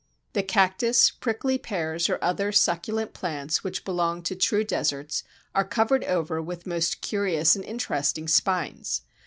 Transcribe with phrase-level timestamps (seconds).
[0.33, 6.03] The Cactus, Prickly Pears, or other succulent plants which belong to true deserts, are covered
[6.05, 9.03] over with most curious and interesting spines.